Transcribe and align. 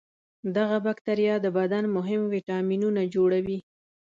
دغه 0.55 0.77
بکتریا 0.85 1.35
د 1.41 1.47
بدن 1.57 1.83
مهم 1.97 2.21
ویتامینونه 2.33 3.01
جوړوي. 3.15 3.59